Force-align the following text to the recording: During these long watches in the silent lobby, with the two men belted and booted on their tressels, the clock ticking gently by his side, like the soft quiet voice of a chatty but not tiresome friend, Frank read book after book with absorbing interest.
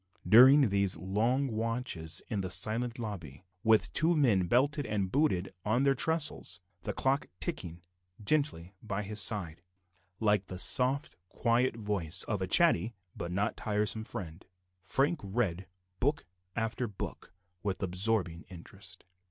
During 0.27 0.69
these 0.69 0.97
long 0.97 1.45
watches 1.49 2.23
in 2.27 2.41
the 2.41 2.49
silent 2.49 2.97
lobby, 2.97 3.43
with 3.63 3.83
the 3.83 3.89
two 3.91 4.15
men 4.15 4.47
belted 4.47 4.87
and 4.87 5.11
booted 5.11 5.53
on 5.63 5.83
their 5.83 5.93
tressels, 5.93 6.59
the 6.81 6.91
clock 6.91 7.27
ticking 7.39 7.83
gently 8.19 8.73
by 8.81 9.03
his 9.03 9.21
side, 9.21 9.61
like 10.19 10.47
the 10.47 10.57
soft 10.57 11.15
quiet 11.29 11.75
voice 11.75 12.23
of 12.23 12.41
a 12.41 12.47
chatty 12.47 12.95
but 13.15 13.31
not 13.31 13.55
tiresome 13.55 14.03
friend, 14.03 14.47
Frank 14.81 15.19
read 15.23 15.67
book 15.99 16.25
after 16.55 16.87
book 16.87 17.31
with 17.61 17.83
absorbing 17.83 18.41
interest. 18.49 19.05